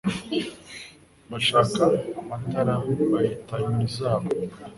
Bashaka 1.31 1.81
amatara 2.19 2.73
bayita 3.11 3.55
imuri 3.65 3.87
zabo 3.97 4.29